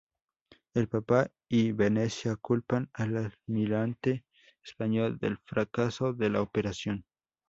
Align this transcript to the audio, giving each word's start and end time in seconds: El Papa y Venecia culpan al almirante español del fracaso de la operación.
El 0.73 0.87
Papa 0.87 1.29
y 1.47 1.73
Venecia 1.73 2.35
culpan 2.35 2.89
al 2.91 3.17
almirante 3.17 4.25
español 4.63 5.19
del 5.19 5.37
fracaso 5.45 6.13
de 6.13 6.31
la 6.31 6.41
operación. 6.41 7.05